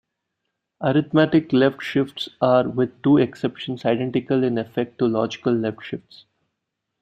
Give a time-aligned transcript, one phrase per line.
[0.81, 6.25] Arithmetic left shifts are, with two exceptions, identical in effect to logical left shifts.